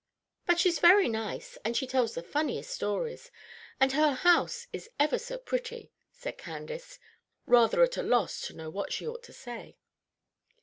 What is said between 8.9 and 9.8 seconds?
she ought to say.